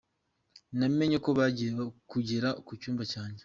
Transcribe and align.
Namenye 0.77 1.17
ko 1.25 1.29
bagiye 1.37 1.69
kugera 2.11 2.49
mu 2.65 2.73
cyumba 2.81 3.03
cyanjye. 3.11 3.39